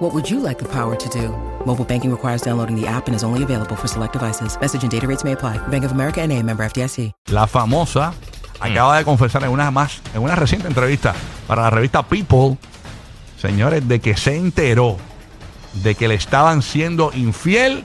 What 0.00 0.14
would 0.14 0.30
you 0.30 0.40
like 0.40 0.58
the 0.58 0.64
power 0.64 0.96
to 0.96 1.08
do? 1.10 1.28
Mobile 1.66 1.84
banking 1.84 2.10
requires 2.10 2.40
downloading 2.40 2.74
the 2.74 2.86
app 2.86 3.06
and 3.06 3.14
is 3.14 3.22
only 3.22 3.42
available 3.42 3.76
for 3.76 3.86
select 3.86 4.14
devices. 4.14 4.58
Message 4.58 4.82
and 4.82 4.90
data 4.90 5.06
rates 5.06 5.24
may 5.24 5.32
apply. 5.32 5.58
Bank 5.68 5.84
of 5.84 5.92
America 5.92 6.22
and 6.22 6.32
a 6.32 6.42
member 6.42 6.64
FDIC. 6.64 7.12
La 7.28 7.46
famosa 7.46 8.14
acaba 8.60 8.96
de 8.96 9.04
confesar 9.04 9.44
en 9.44 9.50
una 9.50 9.70
más, 9.70 10.00
en 10.14 10.22
una 10.22 10.36
reciente 10.36 10.68
entrevista 10.68 11.14
para 11.46 11.64
la 11.64 11.70
revista 11.70 12.02
People, 12.02 12.56
señores, 13.36 13.86
de 13.86 14.00
que 14.00 14.16
se 14.16 14.36
enteró 14.36 14.96
de 15.74 15.94
que 15.94 16.08
le 16.08 16.14
estaban 16.14 16.62
siendo 16.62 17.12
infiel 17.12 17.84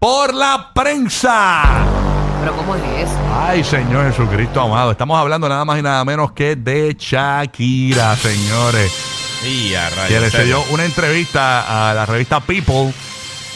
por 0.00 0.34
la 0.34 0.72
prensa. 0.74 1.62
Pero 2.40 2.56
¿cómo 2.56 2.74
es 2.74 2.82
eso? 3.04 3.18
Ay, 3.32 3.62
Señor 3.62 4.10
Jesucristo 4.10 4.60
amado. 4.60 4.90
Estamos 4.90 5.16
hablando 5.16 5.48
nada 5.48 5.64
más 5.64 5.78
y 5.78 5.82
nada 5.82 6.04
menos 6.04 6.32
que 6.32 6.56
de 6.56 6.96
Shakira, 6.98 8.16
señores. 8.16 9.11
Y 9.44 9.74
a 9.74 9.90
rayos, 9.90 10.30
Que 10.32 10.38
le 10.38 10.44
dio 10.44 10.62
una 10.70 10.84
entrevista 10.84 11.90
a 11.90 11.94
la 11.94 12.06
revista 12.06 12.40
People. 12.40 12.92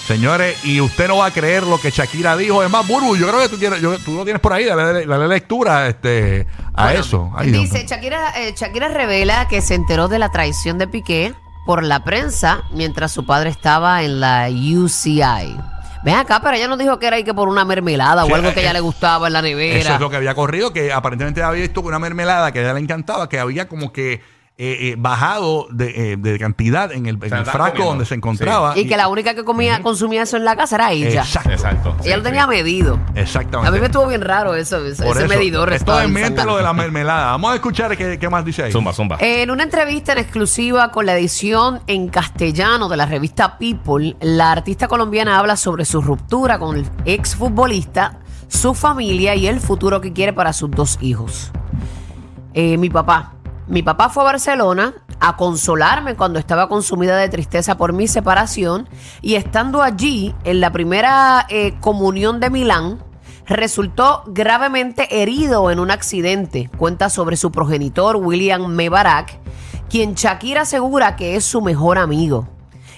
Señores, 0.07 0.65
y 0.65 0.81
usted 0.81 1.09
no 1.09 1.17
va 1.19 1.27
a 1.27 1.31
creer 1.33 1.65
lo 1.65 1.81
que 1.81 1.91
Shakira 1.91 2.37
dijo. 2.37 2.63
Es 2.63 2.71
más, 2.71 2.87
Burbu, 2.87 3.17
yo 3.17 3.27
creo 3.27 3.41
que 3.41 3.49
tú, 3.49 3.59
quieres, 3.59 3.81
yo- 3.81 3.99
tú 3.99 4.15
lo 4.15 4.23
tienes 4.25 4.41
por 4.41 4.53
ahí. 4.53 4.65
Dale, 4.65 5.05
dale 5.05 5.29
lectura 5.29 5.89
este, 5.89 6.47
a 6.75 6.85
Bueno, 6.85 7.01
eso. 7.01 7.33
Ay, 7.37 7.51
Dice. 7.51 7.85
Shakira, 7.87 8.33
eh, 8.41 8.55
Shakira 8.57 8.88
revela 8.88 9.49
que 9.49 9.60
se 9.60 9.75
enteró 9.75 10.07
de 10.07 10.21
la 10.21 10.30
traición 10.30 10.79
de 10.79 10.87
Piqué 10.87 11.35
por 11.66 11.83
la 11.83 12.05
prensa 12.05 12.63
mientras 12.73 13.10
su 13.10 13.27
padre 13.27 13.51
estaba 13.51 14.03
en 14.05 14.21
la 14.21 14.49
UCI. 14.49 15.57
Ven 16.05 16.15
acá, 16.15 16.41
pero 16.41 16.55
ella 16.57 16.69
nos 16.69 16.79
dijo 16.79 17.01
que 17.01 17.09
era 17.09 17.16
ahí 17.16 17.25
que 17.25 17.35
por 17.35 17.49
una 17.49 17.65
mermelada 17.65 18.25
Sí, 18.25 18.30
o 18.30 18.35
algo 18.37 18.55
que 18.55 18.60
eh, 18.60 18.63
a 18.63 18.65
ella 18.66 18.73
le 18.75 18.80
gustaba 18.80 19.27
en 19.27 19.32
la 19.32 19.43
nevera. 19.43 19.80
Eso 19.80 19.95
es 19.95 20.01
lo 20.01 20.09
que 20.09 20.16
había 20.16 20.37
corrido, 20.37 20.73
que 20.73 20.93
aparentemente 20.93 21.43
había 21.43 21.63
visto 21.63 21.80
una 21.80 21.99
mermelada 21.99 22.53
que 22.53 22.60
a 22.60 22.63
ella 22.63 22.75
le 22.75 22.80
encantaba, 22.80 23.29
que 23.29 23.41
había 23.41 23.66
como 23.66 23.93
que 23.93 24.23
eh, 24.59 24.93
eh, 24.93 24.95
bajado 24.96 25.66
de, 25.71 26.12
eh, 26.12 26.16
de 26.16 26.38
cantidad 26.38 26.90
en 26.90 27.04
el, 27.04 27.16
en 27.16 27.35
el 27.35 27.45
frasco 27.45 27.60
comiendo. 27.60 27.85
donde 27.90 28.04
se 28.07 28.15
encontraba. 28.15 28.73
y 28.79 28.87
que 28.87 28.96
la 28.96 29.09
única 29.09 29.35
que 29.35 29.45
comía, 29.45 29.82
consumía 29.82 30.23
eso 30.23 30.38
en 30.38 30.46
la 30.46 30.57
casa 30.57 30.76
era 30.76 30.93
ella. 30.93 31.21
Exacto. 31.21 31.51
Exacto. 31.51 31.96
Ella 32.01 32.15
sí, 32.15 32.16
lo 32.16 32.23
tenía 32.23 32.45
sí. 32.45 32.48
medido. 32.48 32.98
Exactamente. 33.15 33.68
A 33.68 33.71
mí 33.71 33.80
me 33.80 33.87
estuvo 33.87 34.07
bien 34.07 34.23
raro 34.23 34.54
eso, 34.54 34.79
ese, 34.82 35.02
Por 35.02 35.15
ese 35.15 35.26
eso, 35.26 35.35
medidor. 35.35 35.68
Esto 35.74 35.93
estaba 35.93 36.01
desmiente 36.01 36.43
lo 36.46 36.57
de 36.57 36.63
la 36.63 36.73
mermelada. 36.73 37.32
Vamos 37.32 37.52
a 37.52 37.54
escuchar 37.57 37.95
qué, 37.98 38.18
qué 38.18 38.30
más 38.30 38.46
dice 38.46 38.63
ahí. 38.63 38.73
Zumba, 38.73 38.95
zumba. 38.95 39.18
En 39.21 39.51
una 39.51 39.63
entrevista 39.63 40.13
en 40.13 40.18
exclusiva 40.21 40.91
con 40.91 41.04
la 41.04 41.18
edición 41.18 41.82
en 41.87 42.09
castellano 42.09 42.88
de 42.88 42.96
la 42.96 43.04
revista 43.04 43.59
People, 43.59 44.16
la 44.23 44.52
artista 44.52 44.88
colombiana 44.88 45.38
habla 45.38 45.59
sobre 45.59 45.85
su 45.85 46.01
ruptura 46.01 46.59
con 46.59 46.79
el 46.79 46.87
exfutbolista, 47.04 48.20
su 48.48 48.73
familia 48.73 49.35
y 49.35 49.48
el 49.48 49.60
futuro 49.60 50.01
que 50.01 50.15
quiere 50.15 50.32
para 50.32 50.54
sus 50.54 50.70
dos 50.70 50.96
hijos. 51.02 51.52
Eh, 52.54 52.79
mi 52.79 52.88
papá. 52.88 53.35
Mi 53.69 53.83
papá 53.83 54.11
fue 54.11 54.23
a 54.23 54.27
Barcelona 54.27 54.95
a 55.19 55.37
consolarme 55.37 56.15
cuando 56.15 56.39
estaba 56.39 56.69
consumida 56.69 57.17
de 57.17 57.29
tristeza 57.29 57.77
por 57.77 57.93
mi 57.93 58.07
separación 58.07 58.89
y 59.23 59.35
estando 59.35 59.83
allí 59.83 60.35
en 60.45 60.61
la 60.61 60.71
primera 60.71 61.47
eh, 61.49 61.75
comunión 61.81 62.39
de 62.39 62.51
Milán, 62.51 63.03
resultó 63.47 64.22
gravemente 64.27 65.22
herido 65.22 65.71
en 65.72 65.81
un 65.81 65.91
accidente. 65.91 66.71
Cuenta 66.77 67.11
sobre 67.11 67.37
su 67.37 67.50
progenitor 67.50 68.17
William 68.17 68.67
Mebarak, 68.67 69.41
quien 69.89 70.15
Shakira 70.15 70.62
asegura 70.62 71.17
que 71.17 71.34
es 71.34 71.44
su 71.44 71.61
mejor 71.61 71.99
amigo. 71.99 72.49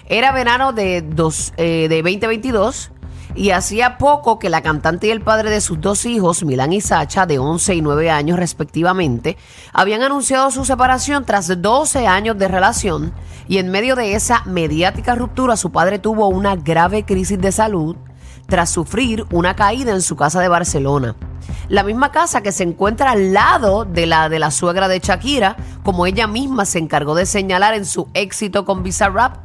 Era 0.06 0.32
verano 0.32 0.74
de, 0.74 1.00
dos, 1.02 1.54
eh, 1.56 1.86
de 1.88 2.02
2022 2.02 2.90
y 3.38 3.52
hacía 3.52 3.98
poco 3.98 4.40
que 4.40 4.50
la 4.50 4.62
cantante 4.62 5.06
y 5.06 5.10
el 5.10 5.20
padre 5.20 5.48
de 5.48 5.60
sus 5.60 5.80
dos 5.80 6.04
hijos, 6.06 6.42
Milán 6.42 6.72
y 6.72 6.80
Sacha, 6.80 7.24
de 7.24 7.38
11 7.38 7.76
y 7.76 7.82
9 7.82 8.10
años 8.10 8.36
respectivamente, 8.36 9.36
habían 9.72 10.02
anunciado 10.02 10.50
su 10.50 10.64
separación 10.64 11.24
tras 11.24 11.62
12 11.62 12.08
años 12.08 12.36
de 12.36 12.48
relación 12.48 13.12
y 13.46 13.58
en 13.58 13.70
medio 13.70 13.94
de 13.94 14.14
esa 14.14 14.42
mediática 14.44 15.14
ruptura 15.14 15.56
su 15.56 15.70
padre 15.70 16.00
tuvo 16.00 16.26
una 16.26 16.56
grave 16.56 17.04
crisis 17.04 17.40
de 17.40 17.52
salud 17.52 17.94
tras 18.48 18.70
sufrir 18.70 19.24
una 19.30 19.54
caída 19.54 19.92
en 19.92 20.02
su 20.02 20.16
casa 20.16 20.40
de 20.40 20.48
Barcelona. 20.48 21.14
La 21.68 21.84
misma 21.84 22.10
casa 22.10 22.42
que 22.42 22.50
se 22.50 22.64
encuentra 22.64 23.12
al 23.12 23.32
lado 23.32 23.84
de 23.84 24.06
la 24.06 24.28
de 24.28 24.40
la 24.40 24.50
suegra 24.50 24.88
de 24.88 24.98
Shakira, 24.98 25.56
como 25.84 26.06
ella 26.06 26.26
misma 26.26 26.64
se 26.64 26.80
encargó 26.80 27.14
de 27.14 27.24
señalar 27.24 27.74
en 27.74 27.86
su 27.86 28.08
éxito 28.14 28.64
con 28.64 28.82
Bizarrap, 28.82 29.36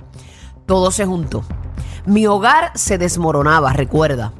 todo 0.66 0.90
se 0.90 1.06
juntó. 1.06 1.44
Mi 2.06 2.28
hogar 2.28 2.72
se 2.76 2.98
desmoronaba, 2.98 3.74
recuerda. 3.74 4.34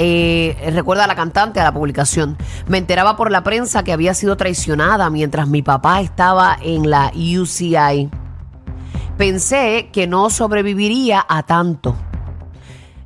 Eh, 0.00 0.70
recuerda 0.72 1.04
a 1.04 1.06
la 1.08 1.16
cantante 1.16 1.58
a 1.58 1.64
la 1.64 1.72
publicación. 1.72 2.36
Me 2.68 2.78
enteraba 2.78 3.16
por 3.16 3.32
la 3.32 3.42
prensa 3.42 3.82
que 3.82 3.92
había 3.92 4.14
sido 4.14 4.36
traicionada 4.36 5.10
mientras 5.10 5.48
mi 5.48 5.62
papá 5.62 6.00
estaba 6.00 6.56
en 6.62 6.88
la 6.88 7.10
UCI. 7.14 8.08
Pensé 9.16 9.90
que 9.92 10.06
no 10.06 10.30
sobreviviría 10.30 11.26
a 11.28 11.42
tanto. 11.42 11.96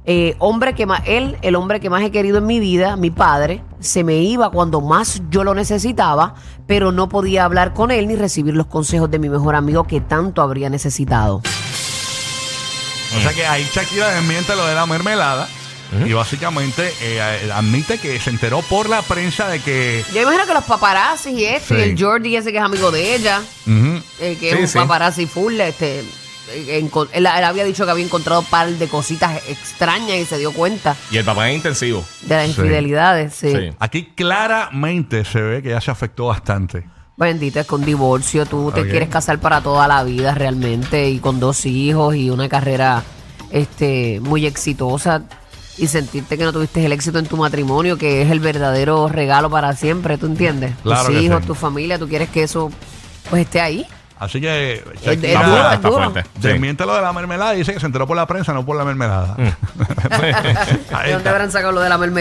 Eh, 0.04 0.37
hombre 0.38 0.75
que 0.75 0.87
él, 1.06 1.38
el 1.41 1.54
hombre 1.54 1.81
que 1.81 1.88
más 1.88 2.03
he 2.03 2.10
querido 2.10 2.38
en 2.38 2.47
mi 2.47 2.60
vida, 2.60 2.97
mi 2.97 3.10
padre, 3.10 3.62
se 3.78 4.04
me 4.04 4.16
iba 4.16 4.50
cuando 4.50 4.82
más 4.82 5.22
yo 5.31 5.44
lo 5.44 5.54
necesitaba, 5.54 6.34
pero 6.66 6.93
no 6.93 7.09
podía 7.09 7.47
hablar 7.47 7.72
con 7.72 7.91
él 7.91 8.09
ni 8.09 8.16
recibir 8.16 8.54
los 8.54 8.66
consejos 8.66 9.10
de 9.10 9.19
mi 9.19 9.31
mejor 9.31 9.54
amigo 9.54 9.84
que 9.84 10.03
tanto 10.03 10.43
habría 10.43 10.69
necesitado. 10.69 11.41
O 13.17 13.21
sea 13.21 13.33
que 13.33 13.47
ahí 13.47 13.69
Shakira 13.73 14.11
desmiente 14.12 14.55
lo 14.56 14.67
de 14.67 14.75
la 14.75 14.87
mermelada. 14.87 15.49
Y 16.06 16.15
básicamente 16.15 16.91
eh, 17.03 17.21
admite 17.53 17.99
que 17.99 18.19
se 18.19 18.31
enteró 18.31 18.62
por 18.62 18.89
la 18.89 19.03
prensa 19.03 19.49
de 19.50 19.61
que. 19.61 20.03
Yo 20.15 20.23
imagino 20.23 20.47
que 20.47 20.55
los 20.55 20.65
paparazzi 20.65 21.31
y 21.33 21.45
este, 21.45 21.75
Sí. 21.75 21.75
y 21.75 21.83
el 21.93 22.03
Jordi 22.03 22.34
ese 22.34 22.50
que 22.50 22.56
es 22.56 22.65
amigo 22.65 22.91
de 22.91 23.15
ella, 23.15 23.43
Ujú. 23.67 24.00
eh, 24.19 24.39
que 24.41 24.49
Sí, 24.53 24.56
es 24.56 24.61
un 24.61 24.69
sí. 24.69 24.78
paparazzi 24.78 25.27
full, 25.27 25.61
este, 25.61 26.00
eh, 26.49 26.81
enco- 26.83 27.09
él, 27.12 27.27
él 27.27 27.45
había 27.45 27.65
dicho 27.65 27.84
que 27.84 27.91
había 27.91 28.06
encontrado 28.06 28.41
un 28.41 28.47
par 28.47 28.69
de 28.71 28.89
cositas 28.89 29.43
extrañas 29.49 30.17
y 30.17 30.25
se 30.25 30.39
dio 30.39 30.53
cuenta 30.53 30.97
Y 31.11 31.19
el 31.19 31.27
papá 31.27 31.50
es 31.50 31.56
intensivo. 31.56 32.03
de 32.23 32.37
las 32.37 32.44
Sí. 32.47 32.50
infidelidades, 32.53 33.34
sí. 33.34 33.53
Sí. 33.55 33.71
Aquí 33.79 34.12
claramente 34.17 35.27
se 35.27 35.43
ve 35.43 35.62
que 35.62 35.69
ya 35.71 35.81
se 35.83 35.91
afectó 35.91 36.27
bastante. 36.29 36.84
Bendito, 37.17 37.61
es 37.61 37.67
con 37.67 37.84
divorcio, 37.84 38.47
tú 38.47 38.73
te 38.73 38.81
Ok. 38.83 38.89
quieres 38.89 39.09
casar 39.09 39.39
para 39.39 39.61
toda 39.61 39.87
la 39.87 40.03
vida 40.03 40.34
realmente 40.34 41.09
y 41.11 41.19
con 41.19 41.39
dos 41.41 41.67
hijos 41.67 42.15
y 42.17 42.31
una 42.31 42.49
carrera 42.49 43.03
este 43.50 44.19
muy 44.23 44.47
exitosa 44.47 45.23
y 45.78 45.87
sentirte 45.87 46.37
que 46.39 46.45
no 46.45 46.53
tuviste 46.53 46.84
el 46.84 46.93
éxito 46.93 47.19
en 47.19 47.27
tu 47.27 47.37
matrimonio, 47.37 47.97
que 47.99 48.23
es 48.23 48.31
el 48.31 48.41
verdadero 48.41 49.09
regalo 49.09 49.50
para 49.50 49.75
siempre, 49.75 50.17
¿tú 50.19 50.27
entiendes? 50.27 50.73
Claro 50.83 51.05
Tus 51.06 51.15
que 51.15 51.23
hijos, 51.23 51.41
sí. 51.43 51.47
tu 51.47 51.55
familia, 51.55 51.99
tú 51.99 52.09
quieres 52.09 52.28
que 52.31 52.43
eso 52.45 52.71
pues 53.31 53.43
esté 53.43 53.61
ahí. 53.61 53.87
Así 54.19 54.41
que 54.41 54.75
Es- 54.75 54.81
es 54.81 55.03
Shakira 55.03 55.29
Está 55.33 55.43
duro, 55.47 55.56
fuerte, 55.56 55.69
es 55.69 55.75
está 55.75 55.89
duro. 55.89 56.11
fuerte. 56.12 56.31
Sí. 56.41 56.49
desmiente 56.49 56.87
lo 56.87 56.94
de 56.94 57.03
la 57.03 57.12
mermelada 57.12 57.55
y 57.55 57.59
dice 57.59 57.75
que 57.75 57.81
se 57.81 57.87
enteró 57.87 58.06
por 58.06 58.17
la 58.17 58.27
prensa, 58.27 58.53
no 58.53 58.65
por 58.65 58.77
la 58.77 58.84
mermelada. 58.84 59.34
¿De 59.37 59.53
Ahí 60.94 61.12
dónde 61.12 61.29
habrán 61.29 61.50
sacado 61.50 61.73
lo 61.73 61.81
de 61.81 61.89
la 61.89 61.99
mermelada? 61.99 62.21